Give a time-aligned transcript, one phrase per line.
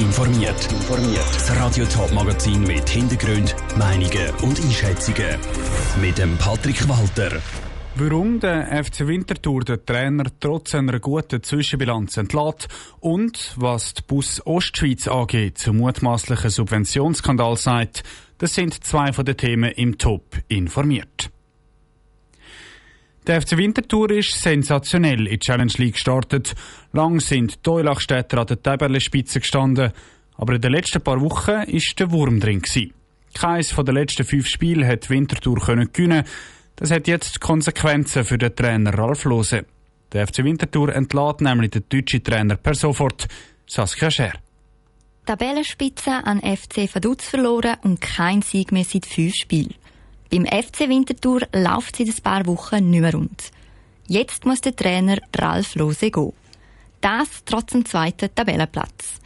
[0.00, 0.68] informiert.
[1.34, 5.38] Das Radio Top Magazin mit Hintergrund, Meinungen und Einschätzungen
[6.00, 7.40] mit dem Patrick Walter.
[7.96, 12.68] Warum der FC Winterthur den Trainer trotz einer guten Zwischenbilanz entlässt
[13.00, 18.02] und was die Bus Ostschweiz AG zum mutmaßlichen Subventionsskandal sagt,
[18.38, 21.30] das sind zwei von den Themen im Top informiert.
[23.30, 26.52] Der FC Winterthur ist sensationell in die Challenge League gestartet.
[26.92, 29.92] Lang sind die Eulachstädter an der Tabellenspitze gestanden,
[30.36, 32.60] aber in den letzten paar Wochen war der Wurm drin.
[33.32, 36.24] Keins von den letzten fünf Spielen hat Winterthur gewinnen.
[36.74, 39.64] Das hat jetzt Konsequenzen für den Trainer Ralf Lose.
[40.12, 43.28] Der FC Winterthur entlädt nämlich den deutschen Trainer per sofort,
[43.64, 44.32] Saskia Scher.
[45.24, 49.74] Tabellenspitze an FC Vaduz verloren und kein Sieg mehr seit fünf Spielen.
[50.30, 53.50] Beim FC Winterthur läuft seit ein paar Wochen nicht mehr rund.
[54.06, 56.32] Jetzt muss der Trainer Ralf Lose gehen.
[57.00, 59.20] Das trotz dem zweiten Tabellenplatz.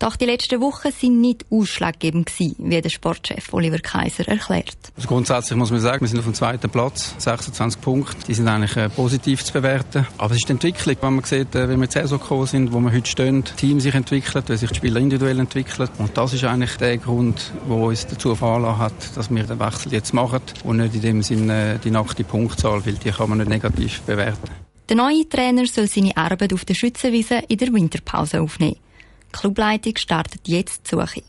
[0.00, 4.78] Doch die letzten Wochen sind nicht ausschlaggebend gewesen, wie der Sportchef Oliver Kaiser erklärt.
[4.96, 8.16] Also grundsätzlich muss man sagen, wir sind auf dem zweiten Platz, 26 Punkte.
[8.26, 10.06] Die sind eigentlich äh, positiv zu bewerten.
[10.16, 12.72] Aber es ist die Entwicklung, wenn man sieht, äh, wie wir zur Saison gekommen sind,
[12.72, 15.90] wo wir heute stehen, das Team sich entwickelt, wie sich die Spieler individuell entwickeln.
[15.98, 19.92] Und das ist eigentlich der Grund, der uns dazu veranlasst hat, dass wir den Wechsel
[19.92, 23.36] jetzt machen und nicht in dem Sinne äh, die nackte Punktzahl, weil die kann man
[23.36, 24.48] nicht negativ bewerten.
[24.88, 28.76] Der neue Trainer soll seine Arbeit auf der Schützenwiese in der Winterpause aufnehmen.
[29.32, 31.22] Die Clubleitung startet jetzt die Suche.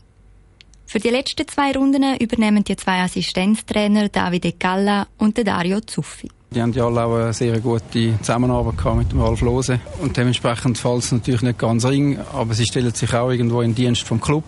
[0.86, 6.28] Für die letzten zwei Runden übernehmen die zwei Assistenztrainer Davide Galla und Dario Zuffi.
[6.50, 9.80] Die haben ja alle auch eine sehr gute Zusammenarbeit mit dem Ralf Lose.
[10.02, 13.70] Und dementsprechend fällt es natürlich nicht ganz ring, aber sie stellen sich auch irgendwo in
[13.70, 14.44] den Dienst vom Club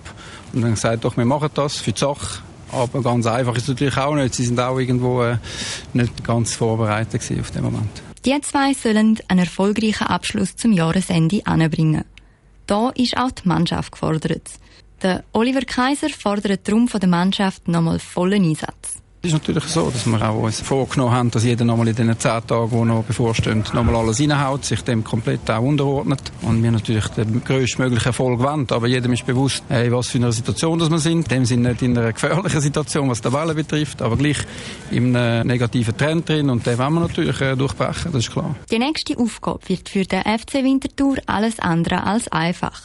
[0.53, 2.43] und dann gesagt, doch, wir machen das für die Sache.
[2.73, 4.35] Aber ganz einfach ist es natürlich auch nicht.
[4.35, 5.39] Sie sind auch irgendwo äh,
[5.95, 8.03] nicht ganz vorbereitet auf den Moment.
[8.27, 12.05] Die zwei sollen einen erfolgreichen Abschluss zum Jahresende anbringen.
[12.67, 14.51] Da ist auch die Mannschaft gefordert.
[15.03, 19.03] Der Oliver Kaiser fordert darum von der Mannschaft nochmal vollen Einsatz.
[19.25, 22.21] Es ist natürlich so, dass wir auch uns vorgenommen haben, dass jeder nochmal in den
[22.21, 26.71] zehn Tagen, die noch bevorstehen, nochmal alles reinhaut, sich dem komplett auch unterordnet und wir
[26.71, 28.67] natürlich den größtmöglichen Erfolg wollen.
[28.71, 31.23] Aber jedem ist bewusst, in was für einer Situation wir sind.
[31.33, 34.41] In dem sind nicht in einer gefährlichen Situation, was die Welle betrifft, aber gleich
[34.91, 38.55] in einem negativen Trend drin und den wollen wir natürlich äh, durchbrechen, das ist klar.
[38.71, 42.79] Die nächste Aufgabe wird für den FC Winterthur alles andere als einfach.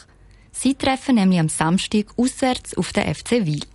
[0.54, 3.66] Sie treffen nämlich am Samstag auswärts auf den FC Wiel.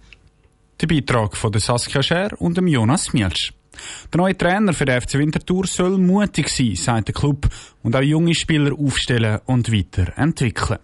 [0.84, 3.54] Der Beitrag von Saskia Scher und dem Jonas Mielsch.
[4.12, 7.48] Der neue Trainer für den FC Winterthur soll mutig sein, sagt der Club,
[7.82, 10.80] und auch junge Spieler aufstellen und weiterentwickeln.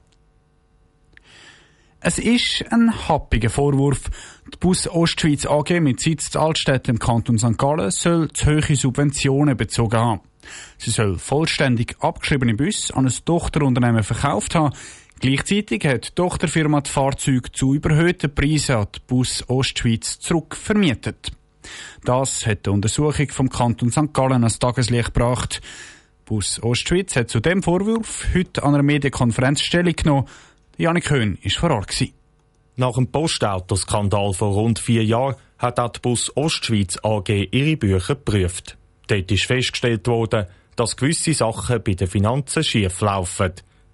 [2.01, 4.05] Es ist ein happiger Vorwurf.
[4.47, 7.59] Die Bus Ostschweiz AG mit Sitz in Altstädt im Kanton St.
[7.59, 10.21] Gallen soll zu hohe Subventionen bezogen haben.
[10.79, 14.75] Sie soll vollständig abgeschriebene Busse an ein Tochterunternehmen verkauft haben,
[15.21, 21.33] Gleichzeitig hat die Tochterfirma die Fahrzeuge zu überhöhten Preisen an die Bus Ostschweiz zurückvermietet.
[22.05, 24.15] Das hat die Untersuchung vom Kanton St.
[24.15, 25.61] Gallen ans Tageslicht gebracht.
[26.25, 30.27] Bus Ostschweiz hat zu dem Vorwurf heute an einer Medienkonferenz Stellung genommen.
[30.79, 31.95] Janik Höhn war vor Ort.
[32.77, 38.15] Nach dem Postautoskandal vor rund vier Jahren hat auch die Bus Ostschweiz AG ihre Bücher
[38.15, 38.79] geprüft.
[39.07, 43.53] Dort ist festgestellt worden, dass gewisse Sachen bei den Finanzen schief laufen.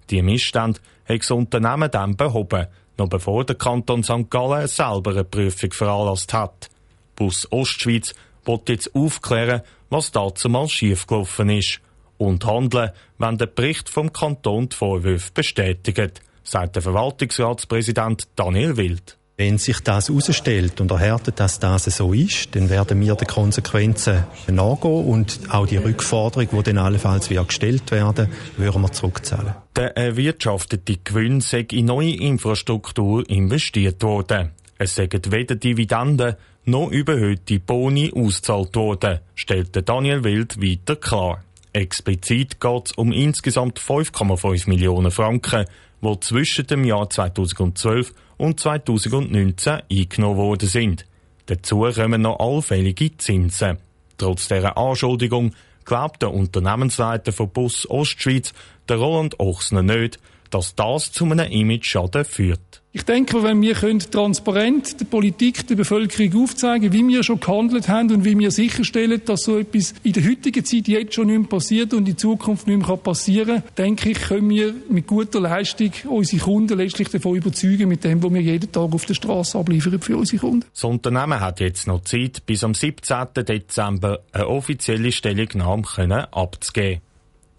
[0.09, 4.29] Die Missstände hat das Unternehmen dann behoben, noch bevor der Kanton St.
[4.29, 6.69] Gallen selber eine Prüfung veranlasst hat.
[7.15, 8.13] Bus Ostschweiz
[8.45, 11.81] wird jetzt aufklären, was dazu mal schiefgelaufen ist
[12.17, 19.17] und handeln, wenn der Bericht vom Kanton die Vorwürfe bestätigt, sagt der Verwaltungsratspräsident Daniel Wild.
[19.39, 24.23] Wenn sich das herausstellt und erhärtet, dass das so ist, dann werden wir den Konsequenzen
[24.47, 29.53] nachgehen und auch die Rückforderung, die dann allenfalls wieder gestellt werden, würden wir zurückzahlen.
[29.75, 34.53] Der erwirtschaftete Gewinn sei in neue Infrastruktur investiert worden.
[34.79, 41.43] Es seien weder Dividenden noch überhöhte Boni ausgezahlt worden, stellte Daniel Wild weiter klar.
[41.77, 45.65] Explizit geht es um insgesamt 5,5 Millionen Franken,
[46.01, 51.05] die zwischen dem Jahr 2012 und 2019 eingenommen worden sind.
[51.45, 53.77] Dazu kommen noch allfällige Zinsen.
[54.17, 55.53] Trotz dieser Anschuldigung
[55.85, 58.53] glaubt der Unternehmensleiter von Bus Ostschweiz,
[58.89, 62.81] der Roland Ochsner, nicht, dass das zu einem Image-Schaden führt.
[62.97, 67.87] Ich denke, wenn wir können transparent der Politik, der Bevölkerung aufzeigen, wie wir schon gehandelt
[67.89, 71.37] haben und wie wir sicherstellen, dass so etwas in der heutigen Zeit jetzt schon nicht
[71.37, 75.39] mehr passiert und in Zukunft nicht mehr passieren kann, denke ich, können wir mit guter
[75.39, 79.59] Leistung unsere Kunden letztlich davon überzeugen, mit dem, was wir jeden Tag auf der Straße
[79.59, 80.65] abliefern für unsere Kunden.
[80.73, 83.27] Das Unternehmen hat jetzt noch Zeit, bis am 17.
[83.47, 87.01] Dezember eine offizielle Stellungnahme abzugeben.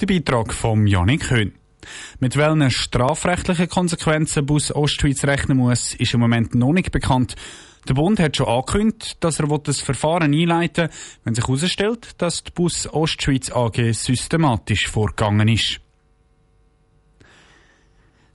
[0.00, 1.52] Der Beitrag von Janik Höhn.
[2.20, 7.36] Mit welchen strafrechtlichen Konsequenzen Bus Ostschweiz rechnen muss, ist im Moment noch nicht bekannt.
[7.88, 10.94] Der Bund hat schon angekündigt, dass er das Verfahren einleiten will,
[11.24, 15.80] wenn sich herausstellt, dass die Bus Ostschweiz AG systematisch vorgegangen ist.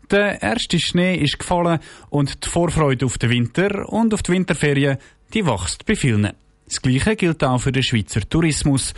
[0.09, 1.79] Der erste Schnee ist gefallen
[2.09, 4.97] und die Vorfreude auf den Winter und auf die Winterferien,
[5.33, 6.31] die wächst bei vielen.
[6.65, 8.93] Das Gleiche gilt auch für den Schweizer Tourismus.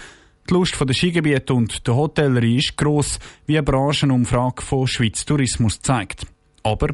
[0.47, 5.81] Die Lust der Skigebiete und der Hotellerie ist gross, wie eine Branchenumfrage von Schweiz Tourismus
[5.81, 6.27] zeigt.
[6.61, 6.89] Aber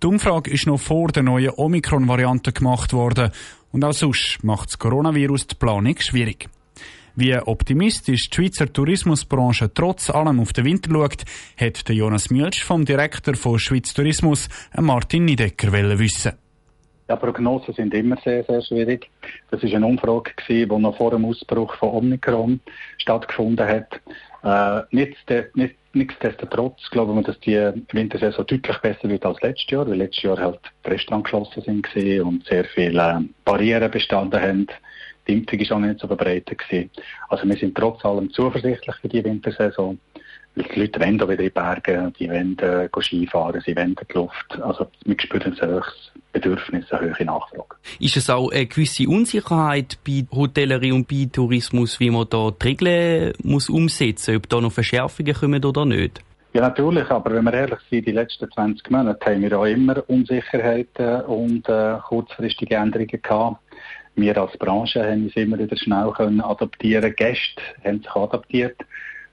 [0.00, 3.32] die Umfrage ist noch vor der neuen Omikron-Variante gemacht worden
[3.72, 6.48] und auch sonst macht das Coronavirus die Planung schwierig.
[7.16, 11.24] Wie optimistisch die Schweizer Tourismusbranche trotz allem auf den Winter schaut,
[11.56, 16.43] hat Jonas Mielsch vom Direktor von Schweiz Tourismus, Martin Niedecker, wissen.
[17.06, 19.10] Ja, Prognosen sind immer sehr, sehr schwierig.
[19.50, 22.60] Das war eine Umfrage, die noch vor dem Ausbruch von Omikron
[22.96, 24.00] stattgefunden hat.
[24.42, 25.16] Äh, nicht,
[25.92, 27.56] nichtsdestotrotz glauben wir, dass die
[27.92, 32.22] Wintersaison deutlich besser wird als letztes Jahr, weil letztes Jahr halt die Restaurants geschlossen sind
[32.22, 34.66] und sehr viele Barrieren bestanden haben.
[35.26, 36.58] Die Impfung war auch nicht so verbreitet.
[36.58, 36.90] Gewesen.
[37.28, 39.98] Also wir sind trotz allem zuversichtlich für die Wintersaison.
[40.56, 44.60] Die Leute wollen wieder in die Berge, die wollen äh, Skifahren, sie wollen die Luft.
[44.62, 47.76] Also wir spüren ein höchstes Bedürfnis, eine hohe Nachfrage.
[47.98, 52.66] Ist es auch eine gewisse Unsicherheit bei Hotellerie und bei Tourismus, wie man da die
[52.68, 56.22] Regeln muss umsetzen muss, ob da noch Verschärfungen kommen oder nicht?
[56.52, 60.08] Ja, natürlich, aber wenn wir ehrlich sind, die letzten 20 Monate haben wir auch immer
[60.08, 63.58] Unsicherheiten und äh, kurzfristige Änderungen gehabt.
[64.14, 67.12] Wir als Branche haben uns immer wieder schnell können adaptieren.
[67.16, 68.76] Gäste haben sich adaptiert.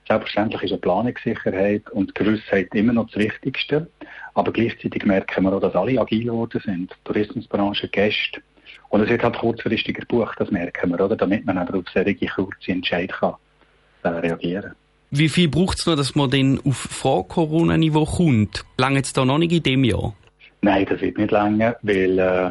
[0.08, 3.88] Selbstverständlich ist eine Planungssicherheit und Gewissheit immer noch das Wichtigste.
[4.34, 6.92] Aber gleichzeitig merken wir auch, dass alle agil geworden sind.
[7.04, 8.42] Tourismusbranche, Gäste.
[8.88, 11.16] Und es wird halt kurzfristiger gebucht, das merken wir, oder?
[11.16, 13.34] Damit man aber auf solche kurze Entscheidungen
[14.02, 14.74] kann, äh, reagieren kann.
[15.10, 18.64] Wie viel braucht es noch, dass man dann auf Vor-Corona-Niveau kommt?
[18.78, 20.14] Lange es da noch nicht in dem Jahr?
[20.62, 22.50] Nein, das wird nicht länger, weil äh,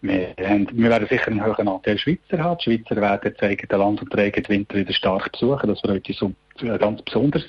[0.00, 2.58] wir, haben, wir werden sicher einen hohen Anteil Schweizer haben.
[2.58, 5.68] Die Schweizer werden das eigene Land und den Winter wieder stark besuchen.
[5.68, 7.44] Das freut uns äh, ganz besonders.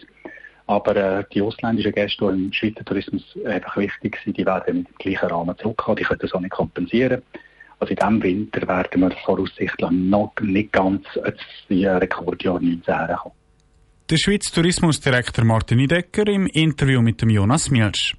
[0.67, 4.99] Aber äh, die ausländischen Gäste, die im Schweizer Tourismus einfach wichtig sind, die werden mit
[4.99, 5.97] gleichen Rahmen zurückkommen.
[5.97, 7.21] Die können das auch nicht kompensieren.
[7.79, 11.41] Also in diesem Winter werden wir voraussichtlich noch nicht ganz ins
[11.87, 13.35] Rekordjahr 19 kommen.
[14.09, 18.15] Der Schweizer Tourismusdirektor Martin Decker im Interview mit dem Jonas Mielsch.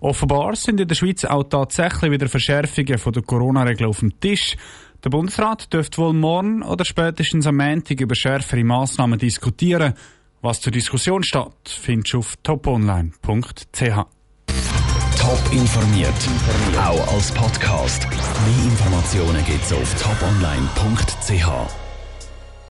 [0.00, 4.56] Offenbar sind in der Schweiz auch tatsächlich wieder Verschärfungen von der Corona-Regel auf dem Tisch.
[5.04, 9.94] Der Bundesrat dürfte wohl morgen oder spätestens am Montag über schärfere Massnahmen diskutieren.
[10.40, 13.80] Was zur Diskussion steht, findest du auf toponline.ch.
[15.18, 16.12] Top informiert,
[16.78, 18.06] auch als Podcast.
[18.10, 21.83] Mehr Informationen gibt's auf toponline.ch.